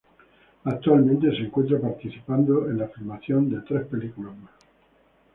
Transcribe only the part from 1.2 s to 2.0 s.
se encuentra